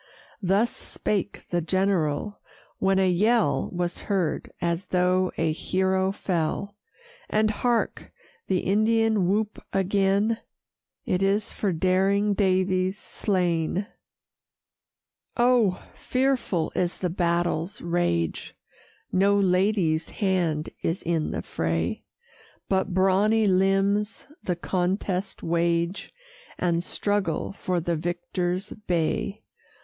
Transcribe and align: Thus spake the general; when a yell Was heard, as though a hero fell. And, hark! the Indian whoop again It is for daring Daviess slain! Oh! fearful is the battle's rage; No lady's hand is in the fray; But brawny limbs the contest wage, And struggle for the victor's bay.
Thus 0.41 0.75
spake 0.75 1.45
the 1.51 1.61
general; 1.61 2.39
when 2.79 2.97
a 2.97 3.07
yell 3.07 3.69
Was 3.71 3.99
heard, 4.09 4.51
as 4.59 4.85
though 4.87 5.31
a 5.37 5.51
hero 5.51 6.11
fell. 6.11 6.75
And, 7.29 7.51
hark! 7.51 8.11
the 8.47 8.61
Indian 8.61 9.27
whoop 9.29 9.63
again 9.71 10.39
It 11.05 11.21
is 11.21 11.53
for 11.53 11.71
daring 11.71 12.33
Daviess 12.33 12.95
slain! 12.97 13.85
Oh! 15.37 15.83
fearful 15.93 16.71
is 16.73 16.97
the 16.97 17.11
battle's 17.11 17.79
rage; 17.79 18.55
No 19.11 19.35
lady's 19.37 20.09
hand 20.09 20.71
is 20.81 21.03
in 21.03 21.29
the 21.29 21.43
fray; 21.43 22.05
But 22.67 22.91
brawny 22.91 23.45
limbs 23.45 24.25
the 24.41 24.55
contest 24.55 25.43
wage, 25.43 26.11
And 26.57 26.83
struggle 26.83 27.51
for 27.51 27.79
the 27.79 27.95
victor's 27.95 28.71
bay. 28.71 29.43